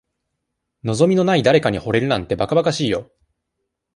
[0.81, 3.11] 望みのない誰かに惚れるなんて、ばかばかしいよ。